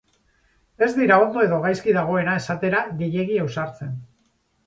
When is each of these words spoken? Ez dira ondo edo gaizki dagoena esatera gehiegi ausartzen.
Ez 0.85 0.87
dira 0.99 1.17
ondo 1.25 1.43
edo 1.47 1.59
gaizki 1.65 1.93
dagoena 1.97 2.35
esatera 2.41 2.81
gehiegi 3.03 3.39
ausartzen. 3.43 3.93